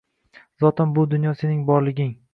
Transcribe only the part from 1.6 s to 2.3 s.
borliging